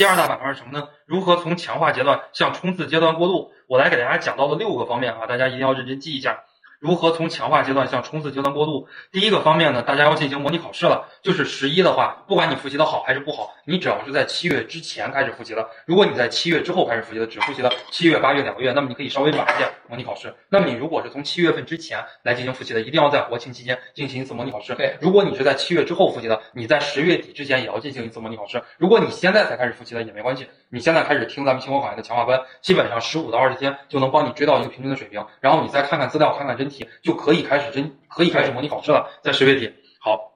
[0.00, 0.88] 第二大板块是什么呢？
[1.04, 3.52] 如何从强化阶段向冲刺阶段过渡？
[3.66, 6.40] 我来给大家讲到了六个方面啊，大家一定要认真记一下。
[6.80, 8.88] 如何从强化阶段向冲刺阶段过渡？
[9.12, 11.06] 第一个方面呢，大家要进行模拟考试了。
[11.22, 20.34] 就是十一的话，不管你复习的好还是不好，你只要是在七月之前开始复习的，如果你在七月之后开始复习的，只复习了七月、八月两个月，那么你可以稍微晚一点模拟考试。
[20.48, 24.74] 那么你如果是从七月份之前来进行复习的，一定要在国庆期间进行一次模拟考试。
[24.74, 28.62] 对，如果你是在七月之后复习的，你在十月底之前也要进行一次模拟考试。
[28.78, 37.42] 如果你现在才开始复习的也没关系，你现在开始听咱们清华考研的强化班，基本上十五到二十天就能帮你追到一个平均的水平，然后你再看看资料，看看真题，就可以。
[37.42, 39.74] 开始真可以开始模拟考试了，在十月底。
[39.98, 40.34] 好，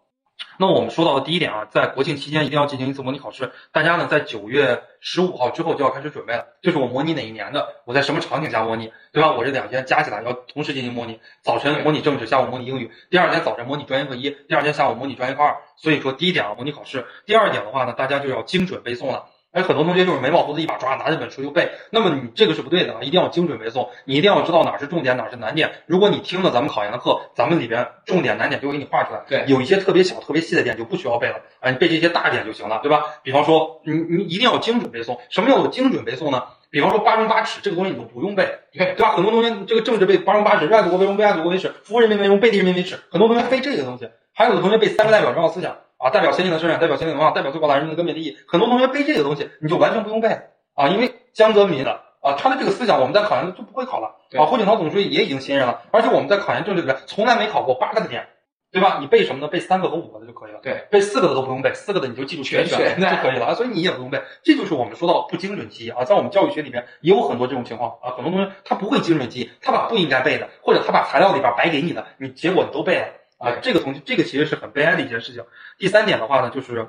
[0.59, 3.53] 那我们说到的第一点啊，在国庆期间一定要进行一次模拟考试。
[3.71, 9.31] 大家呢在九月十五号之后就要开始准备了，就是我模拟哪一年的，我在什么场景下模拟，对吧？
[9.33, 15.59] 我这两天加起来要同时进行模拟，早晨模拟政治，下午模拟英语，第二天早晨模拟专业课一，第二天下午模拟专业课二。
[15.77, 17.07] 所以说第一点啊，模拟考试。
[17.27, 19.27] 第二点的话呢，大家就要精准背诵了。
[19.55, 21.71] 哎，很多同学就是眉毛胡子一把抓，拿着本书就背。
[21.91, 25.71] 那么你这个是不对的啊，一定要精准背诵，你一定要知道哪是重点，哪是难点。
[25.87, 29.23] 如果你听了咱们考研的课，咱们里边重点难点就给你画出来。
[29.29, 33.05] 对，有一些特别小、特别细的点就不需要背了啊，你背这些大点就行了，对吧？
[33.23, 35.19] 比方说，你你一定要精准背诵。
[35.31, 36.43] 什么叫做精准背诵呢？
[36.71, 39.13] 比方说八荣八耻这个东西你都不用背，对对吧？
[39.13, 42.99] 很多同学这个政治背八荣八耻，热爱祖国为荣，为爱祖国为耻，服务人民为荣，背地人民为耻。
[43.09, 45.77] 很多同学背这个东西，还有的同学背三个代表重要思想。
[46.05, 48.37] 啊，代表先进的生产，代表先进文化，代表最高大人民的根本利益。
[48.47, 50.29] 很多同学背这个东西，你就完全不用背
[50.75, 54.45] 啊，因为江泽民的啊，他的这个思想我们在考研就不会考了啊。
[54.45, 58.27] 胡锦涛总书记也已经信任了，而且我们在考研政治里面从来没考过八个的点，
[58.71, 58.99] 对吧？
[59.01, 59.49] 你背什么呢？
[59.49, 60.59] 背三个和五个的就可以了。
[60.63, 63.55] 对，背四个的都不用背，四个的你就记住全选就可以了啊。
[63.57, 66.05] 所以你也不用背，这就是我们说到不精准记忆啊。
[66.05, 73.07] 在我们教育学里面也有很多这种情况啊，很多同学他不会精准记忆，他把不应该背的，或者他把材料里边白给你的，你结果你都背了。
[73.39, 75.45] 啊，这个同学，这个其实是很悲哀的一件事情。
[75.79, 76.87] 第三点的话呢，就是，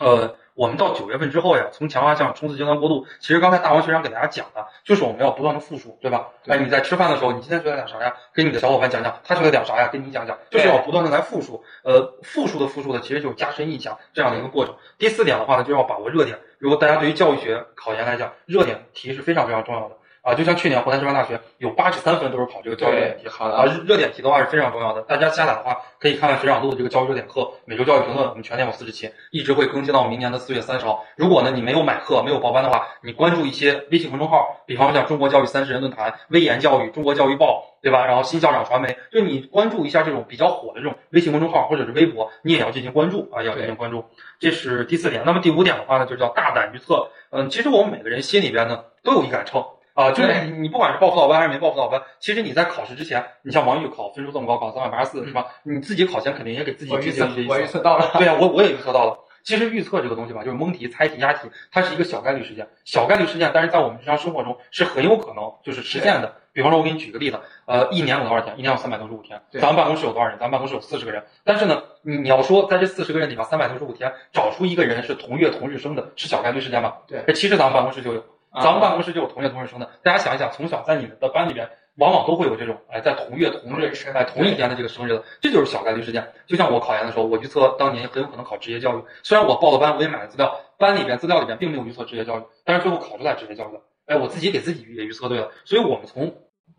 [0.00, 3.06] 呃，我们到九月份之后呀，从强化向冲刺阶段过渡。
[3.20, 6.28] 其实刚才大王学长给大家讲的，就是我们要不断的复述，对吧？
[6.46, 8.14] 哎，你在吃饭的时候，你今天学了点啥呀？
[8.34, 9.88] 跟你的小伙伴讲讲，他学了点啥呀？
[9.88, 11.64] 跟你讲讲，就是要不断的来复述。
[11.84, 14.74] 呃，复述的复述的，其实就是加深印象这样的一个过程。
[14.98, 16.38] 第四点的话呢，就要把握热点。
[16.58, 19.96] 如果大家对于教育学考研来讲，热点题是非常非常重要的。
[20.20, 25.00] 啊，就像去年湖南师范大学有八十三分都是考这个教育热点题，好的啊，热点题的话是非常重要的。
[25.02, 31.04] 大家下载的话，可以看看学长录的这个教育热点课，每周教育评论，我们全年有四十期，一直会更新到明年的四月三十号。
[31.16, 38.06] 如果呢你没有买课，没有报班的话，你关注一些微信公众号，比方说像中国教育三十人论坛、微言教育、中国教育报，对吧？
[38.06, 44.04] 然后新校长传媒，就你关注一下这种比较火的这种微信公众号或者是微博，你也要进行关注啊，要进行关注。
[44.38, 45.24] 这是第四点。
[45.26, 47.10] 那么第五点的话呢，就叫大胆预测。
[47.30, 49.64] 嗯，其实我们每个人心里边呢都有一杆秤。
[49.98, 55.46] 啊，就是你，你不管是报辅导班还是没报辅导班，其实你在考试之前，你像王玉考分数这么高，考三百八十四，是吧？
[55.64, 57.48] 你自己考前肯定也给自己预测一些。
[57.48, 58.08] 我预测到了。
[58.16, 59.18] 对呀，我我也预测到了。
[59.42, 66.32] 其实预测这个东西吧，就是蒙题、猜题、押题，它是一个小概率事件，小概率事件，但是在我们日常生活中是很有可能就是实现的。
[66.52, 68.56] 比方说，我给你举个例子，呃，一年有多少天？
[68.56, 69.40] 一年有三百六十五天。
[69.54, 70.38] 咱们办公室有多少人？
[70.38, 71.24] 咱们办公室有四十个人。
[71.42, 76.94] 但是呢，你你要说在这四十个人里面，三百六十五天找出一个人是同月同日生的，是小概率事件吗？
[77.08, 77.24] 对。
[77.34, 78.24] 其实咱们办公室就有。
[78.54, 86.32] 咱们办公室就有同月同日生的，大家想一想，从小在你们的班里边，往往都会有这种，哎，在同月同日，哎，同一天的这个生日的，这就是小概率事件。
[86.46, 95.50] 就像我考研的时候，我预测当年很有可能考职业教育，虽然我报了班，我也买了资料，班里边资料里边并没有预测职业教育，但是最后考出来职业教育了，哎，我自己给自己也预测对了。
[95.64, 96.34] 所以我们从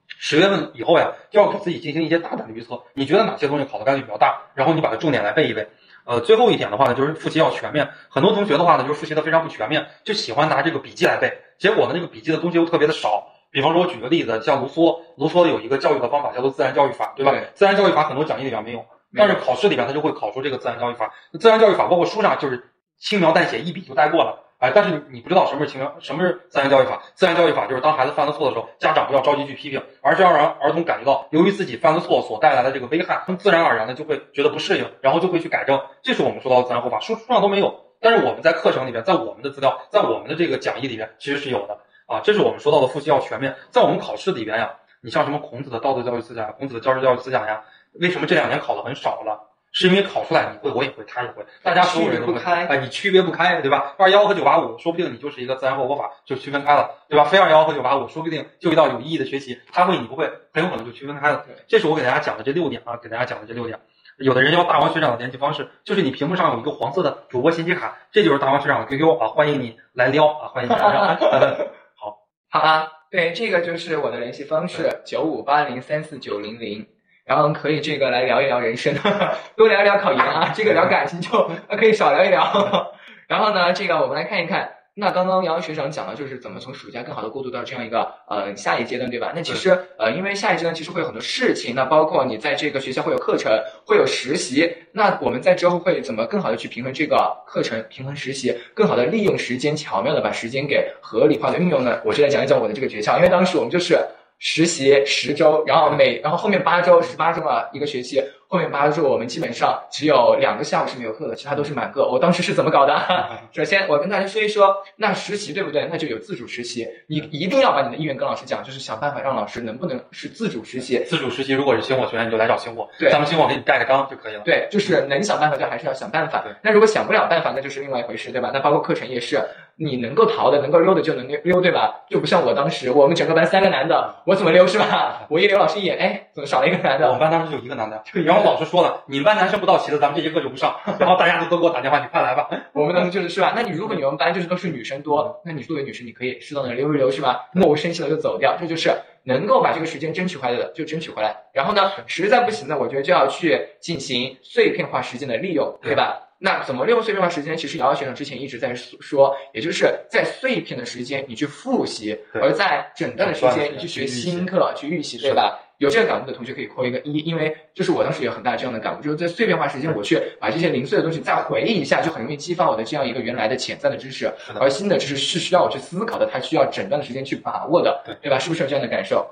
[0.08, 2.82] 十月份以后呀，就要给自己进行一些大胆的预测。
[2.94, 4.42] 你觉得哪些东西考的概率比较大？
[4.56, 5.68] 然后你把它重点来背一背。
[6.06, 7.90] 呃，最后一点的话呢，就是复习要全面。
[8.10, 13.28] 很多同学的话呢，就是复习的非常不全面，就喜欢拿这个笔记来背，结果呢，那个笔记的东西又特别的少。
[13.52, 17.32] 比方说，我举个例子，像卢梭，卢梭有一个教育的方法叫做自然教育法，对吧？
[17.56, 21.14] 自然教育法很多讲义里边没有，但是考试里边他就会考出这个自然教育法。
[21.40, 24.46] 自然教育法包括书上就是轻描淡写，一笔就带过了。
[24.60, 27.02] 哎，但是你你不知道什么是轻描，什么是自然教育法？
[27.16, 35.82] 自然教育法就是当孩子犯了错的时候，家长不要着急去批评，而是要让儿童感觉到，由于自己犯了错所带来的这个危害，他们自然而然的就会觉得不适应，然后就会去改正。
[36.04, 41.78] 这是我们说到的自然护法，书书上都没有，但是我们在课程里边，在我们的资料，在我们的这个讲义里边，其实是有的
[42.08, 42.22] 啊。
[42.24, 44.72] 这是我们说到的复习要全面，在我们考试里边呀，
[45.02, 47.64] 你像什么孔子的道德教育思想呀，孔子的教师教育思想呀，
[47.94, 49.48] 为什么这两年考的很少了？
[49.72, 52.40] 是因为考出来你会，我也会，他也会，大家所有人都会。
[52.42, 53.94] 哎，你区别不开，对吧？
[54.00, 57.26] 二幺和九八五，说不定你就是一个自然后果法就区分开了，对吧？
[57.26, 61.46] 非二幺和九八五，说不定就一道有意义的学习，他会你不会，很有可能就区分开了。
[61.68, 63.80] 这是我给大家讲的这六点啊，给大家讲的这六点。
[64.20, 71.02] 有的人要大王学长的联系方式，就是你屏幕上有一个黄色的主播信息卡，这就是大王学长的 QQ 啊，欢迎你来撩啊，欢迎你来撩。
[71.96, 72.18] 好，
[72.50, 76.88] 好啊，对，这个就是我的联系方式，九五八零三四九零零。
[77.26, 78.96] 然后可以这个来聊一聊人生，
[79.56, 82.92] 多聊一聊考研啊，这个聊感情就 可以少聊一聊。
[83.28, 89.32] 然后呢，这个我们来看一看那刚刚杨洋学长讲了，就是怎么从暑假更好的过渡到这样一个呃下一阶段，对吧？
[89.34, 93.50] 那其实呃，因为下一阶段其实会有很多事情，那包括你在这个学校会有课程，
[93.86, 102.02] 会有实习，那我们在之后会怎么更好的去平衡这个课程，平衡实习，更好的利用时间，巧妙的把时间给合理化的运用呢？
[102.04, 103.98] 我就来讲一讲我的这个诀窍，因为当时我们就是
[104.40, 108.24] 实习十周，然后每然后后面八周十八周啊一个学期。
[108.52, 112.10] 后面八周我们基本上只有两个下午是没有课的，其他都是满课。
[112.10, 113.00] 我当时是怎么搞的？
[113.54, 115.88] 首先我跟大家说一说，那实习对不对？
[115.92, 120.98] 那就有自主实习，你一定要把你的意愿跟老师讲，就是想办法让老师能不能是自主实习。
[121.06, 124.42] 自主实习如果是星火学院，你就来找星火，对，咱们星火给你带个章就可以了。
[124.44, 126.44] 对，就是能想办法就还是要想办法。
[126.64, 128.50] 那如果想不了办法，那就是另外一回事，对吧？
[128.52, 129.40] 那包括课程也是，
[129.80, 132.02] 你能够逃的、能够溜的就能溜溜，对吧？
[132.10, 135.28] 就不像我当时，我们整个班三个男的，我怎么溜是吧？
[135.30, 137.06] 我一溜，老师一眼，哎，怎么少了一个男的？
[137.06, 139.20] 我们班当时就一个男的，然后老师说了，你。
[139.20, 140.74] 你们班男生不到齐的，咱们这节课就不上。
[140.98, 142.48] 然后大家都都给我打电话，你快来吧。
[142.72, 143.52] 我们当时就是是吧？
[143.54, 147.50] 那你如果你们班就是都是女生多，那你作为女生，你可以适当的溜一溜是吧？
[147.52, 148.90] 默无声息的就走掉，这就是
[149.24, 151.36] 能够把这个时间争取回来的就争取回来。
[151.52, 156.29] 然后呢，实在不行呢，我觉得就要去进行碎片化时间的利用，对吧？
[156.42, 157.56] 那怎么利用碎片化时间？
[157.58, 165.60] 其实瑶瑶学长之前一直在说，也就是在碎片的时间你去复习，而在整段的时间你去学新课去预习，对吧？
[165.80, 178.40] 有这个感悟的同学可以扣一个一，因为就是我当时有很大这样的感悟，就是在碎片化时间我去把这些零碎的东西再回忆一下，就很容易激发我的这样一个原来的潜在的知识，而新的知识是需要我去思考的，它需要整段的时间去把握的，对吧？
[178.40, 179.26] 是不是有这样的感受？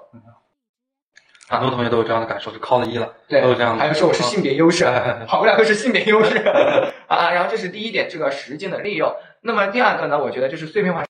[1.49, 3.79] 很多同学都有这样的感受，就考了一了，对，都有这样的。
[3.81, 4.83] 还有说我是性别优势，
[5.27, 6.37] 跑不了就是性别优势
[7.07, 7.31] 啊。
[7.31, 9.15] 然后这是第一点，这个时间的利用。
[9.41, 11.06] 那么第二个呢，我觉得就是碎片化。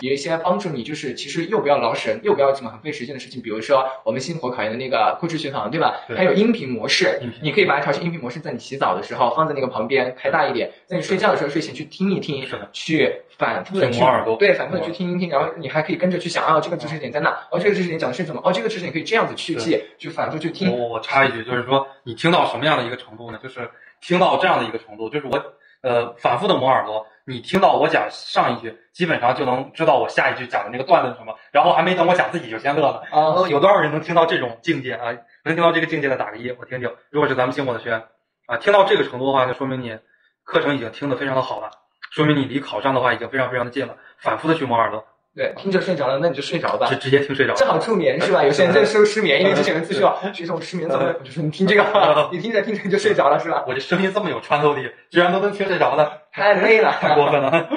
[0.00, 3.40] 有一些帮助你，就是其实又不要劳神，又不要什么很费时间的事情。
[3.40, 5.94] 比如说我们星火考研的那个酷智学堂，对吧？
[6.14, 13.98] 它有音频模式，你可以把它调成音频模式，在你洗澡的时候放在那个旁边，开大一点，在你睡觉的时候睡前去听一听，去反复的去
[14.36, 17.30] 对，反复的去听一听，然后你还可以跟着去想啊，这个知识点在哪？
[17.50, 18.42] 哦，这个知识点讲的是什么？
[18.44, 20.78] 哦，这个知识点可以这样子去记，去反复去听。
[20.78, 23.38] 我我插一句，就是说你听到什么样的一个程度呢？
[23.42, 23.70] 就是
[24.02, 25.42] 听到这样的一个程度，就是我
[25.80, 27.06] 呃反复的磨耳朵。
[27.28, 33.48] 你听到我讲上一句，基本上就能知道我下一句讲的那个段子是什么，然后还没等我讲自己就先乐了啊！
[33.48, 35.06] 有多少人能听到这种境界啊？
[35.42, 36.88] 能听到这个境界的打个一，我听听。
[37.10, 38.04] 如果是咱们星火的学员
[38.46, 39.98] 啊，听到这个程度的话，就说明你
[40.44, 41.68] 课程已经听得非常的好了，
[42.12, 43.96] 说明你离考上的话已经非常非常的近了。
[44.18, 45.04] 反复的去磨耳朵。
[45.36, 48.42] 对，听着睡着了，那你就睡着吧，就直接听睡着，正好助眠是吧？
[48.42, 51.14] 有些人在说失眠，因为之前的资讯啊，学生失眠怎么？
[51.20, 51.84] 我就说你听这个，
[52.32, 53.62] 你听着听着你就睡着了是吧？
[53.68, 57.68] 我这声音这么有穿透力，居然都能听睡着了，太累了， 太过分了。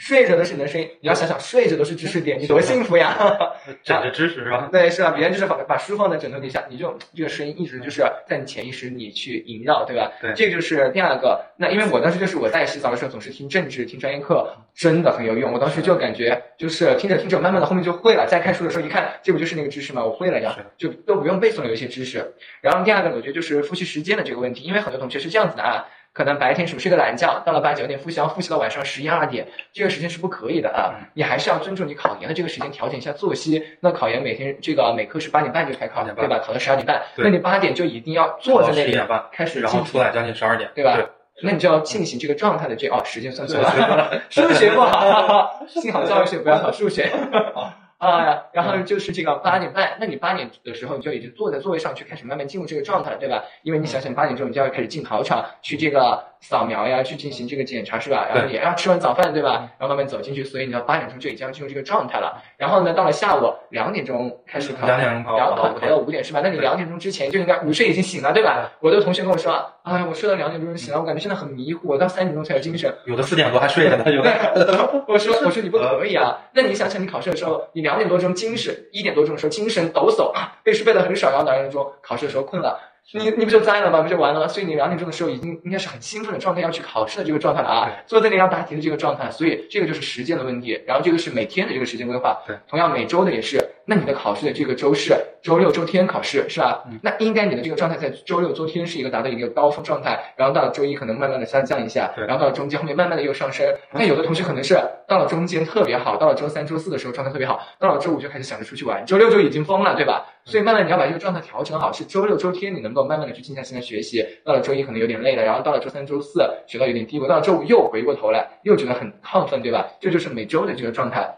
[0.00, 0.10] 好。
[0.10, 3.16] 睡着都是你的声音，你要想想睡着都是知识点，你多幸福呀！
[3.84, 4.68] 枕着知识是吧？
[4.72, 5.10] 对，是吧？
[5.10, 10.10] 别人就是把把书放在枕头底下，你就这个声音一直就是在你潜意识里去萦绕，对吧？
[10.20, 11.44] 对，这个就是第二个。
[11.58, 15.52] 那因为我当时就是我在洗澡的时候总是听政治、听专业课，真的很有用。
[15.52, 18.26] 我当时就感觉就是听着听着，慢慢的后面就会了。
[18.26, 20.02] 在看书的时候一看，这不就是那个知识吗？
[20.02, 22.32] 我会了呀，就都不用背诵了有一些知识。
[22.62, 25.86] 然后第二个，我觉得就是复习时间的这个问题，因为很多同学是这样子的啊。
[26.12, 30.94] 可能白天睡个懒觉，到了八九点复习，复习到晚上十一二点，这个时间是不可以的啊！
[31.14, 33.64] 你还是要尊重你考研的这个时间，调整一下作息。
[33.80, 36.38] 那考研每天这个每科是八点半就开考，对吧？
[36.40, 38.98] 考到十二点半，那你八点就一定要坐在那里
[39.32, 40.98] 开始，然后出来将近十二点，对吧？
[41.42, 47.10] 那你就要进行这个状态的这哦，时间算错了， 数学不好， 幸好教育学不要考数学。
[48.00, 53.44] 啊，然后就是这个八点半，那你八点的时候你就已经坐在座位上去开始慢慢进入这个状态了，对吧？
[53.62, 58.26] 因为你想想八点钟你就要开始进考场去这个扫描呀，去进行这个检查是吧？
[58.32, 59.70] 然后也要吃完早饭对吧？
[59.78, 62.42] 然后慢慢走进去，所以你要八点钟就已经要进入这个状态了。
[62.56, 66.40] 然后呢，到了下午两点钟开始考，两点钟考，然后考到五点是吧？
[66.42, 68.70] 那你两点钟之前就应该午睡已经醒了对吧？
[68.80, 72.92] 我的同学跟我说，啊，我睡到两点钟醒了，我感觉现在很迷糊，我到三点钟才有精神。
[73.06, 75.04] 有的四点多还睡着呢，有的。
[75.06, 78.74] 我说我说你不可以啊，那你想想你考试的时候，你两点多钟精神。
[78.92, 82.78] 一点多钟的时候精神抖擞啊，背书背的很少，然后两点钟考试的时候困了，
[83.12, 84.02] 你你不就栽了吗？
[84.02, 84.46] 不就完了吗？
[84.46, 90.80] 所以你两点钟的时候已经应该是很兴奋的状态，要去考试的这个状态了啊，坐在那里要答题的这个状态，所以这个就是时间的问题。
[90.86, 93.58] 然后这个是每天的这个时间规划，对，同样每周的也是。
[93.84, 95.12] 那你的考试的这个周是
[95.42, 96.84] 周六周天考试是吧？
[97.02, 103.66] 那应该你的这个状态在周六周天是一个达到一个高峰状态，然后到了周一可能慢慢的下降一下，然后到了中间后面慢慢的又上升。
[103.92, 104.76] 那有的同学可能是
[105.08, 110.26] 到了中间特别好，到了周三周四的时候状态特别好，到了周五就开始想着出去玩，周六就已经疯了，对吧？
[110.44, 119.86] 所以慢慢你要把这个状态调整好，是周六周天你能够慢慢的去静下心来学习，到了周一可能有点累了，然后到了周三周四学到有点低谷，到了周五又回过头来又觉得很亢奋，对吧？
[120.00, 121.34] 这就是每周的这个状态。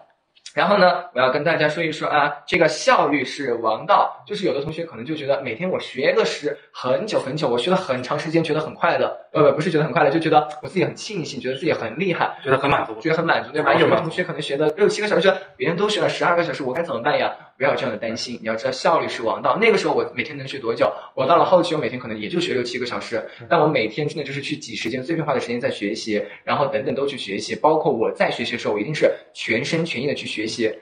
[0.54, 4.22] 然后呢，我要跟大家说一说啊，这个效率是王道。
[4.26, 9.16] 就是有的同学可能就觉得每天我学个时很久很久，我学了很长时间，觉得很快乐。
[9.32, 13.74] 呃，不是觉得很快乐，就觉得我自己很庆幸，觉得自己很厉害，觉得很满足，觉得很满足，对吧？
[13.80, 17.34] 有的同学可能学了六七个小时，觉得别人都学了十二个小时，我该怎么办呀？
[17.56, 19.56] 不要有这样的担心，你要知道效率是王道。
[19.60, 20.92] 那个时候我每天能学多久？
[21.14, 30.72] 我到了后期，我每天可能也就学六七个小时，但我每天真的就是去挤时间、碎片化的时间在学习，然后等等都去学习，包括我在学习的时候，我一定是全身全意的去学习。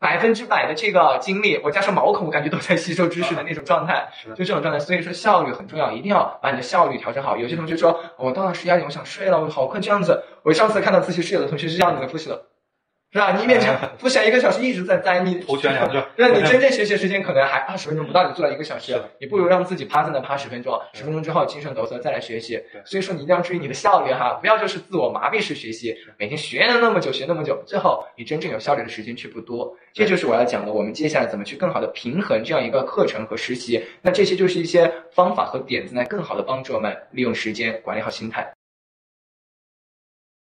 [0.00, 4.78] 百分之百的这个精力，我加上毛孔，我感觉都在吸收知识的那种状态，就这种状态。
[4.78, 7.36] 所以说效率很重要，一定要把你的效率调整好。
[7.36, 10.22] 有些同学说，我到了十一点，我想睡了，我好困，这样子。
[10.44, 12.47] 我上次看到自习室有的同学是这样子的复习的。
[13.10, 13.32] 是吧？
[13.32, 22.62] 你勉强复习一个小时一直在栽，你头悬梁，那你真正学习时间可能还二十分钟不到，你做了一个小时，你不如让自己趴在那趴十分钟，十分钟之后精神抖擞再来学习。
[22.84, 29.74] 所以说你一定要注意你的效率哈，不要就是自我麻痹式学习，每天学了那么久，学那么久，最后你真正有效率的时间却不多。
[29.94, 33.82] 这就是我要讲的，我们接下来怎么去更好的平衡这样一个课程和实习。
[34.02, 38.57] 那这些就是一些方法和点子，来更好的帮助我们利用时间，管理好心态。